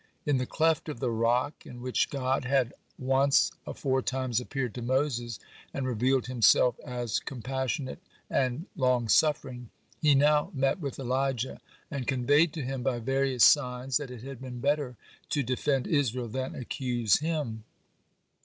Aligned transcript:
(25) 0.23 0.27
In 0.33 0.37
the 0.39 0.45
cleft 0.47 0.89
of 0.89 0.99
the 0.99 1.11
rock 1.11 1.63
in 1.63 1.79
which 1.79 2.09
God 2.09 2.43
had 2.45 2.73
once 2.97 3.51
aforetimes 3.67 4.41
appeared 4.41 4.73
to 4.73 4.81
Moses, 4.81 5.37
and 5.75 5.85
revealed 5.85 6.25
Himself 6.25 6.79
as 6.83 7.19
compassionate 7.19 7.99
and 8.27 8.65
long 8.75 9.07
suffering, 9.07 9.69
He 10.01 10.15
now 10.15 10.49
met 10.55 10.79
with 10.79 10.97
Elijah, 10.97 11.61
(26) 11.87 11.87
and 11.91 12.07
conveyed 12.07 12.51
to 12.53 12.63
him, 12.63 12.81
by 12.81 12.97
various 12.97 13.43
signs, 13.43 13.97
that 13.97 14.09
it 14.09 14.23
had 14.23 14.41
been 14.41 14.59
better 14.59 14.97
to 15.29 15.43
defend 15.43 15.85
Israel 15.85 16.27
than 16.29 16.55
accuse 16.55 17.19
him. 17.19 17.63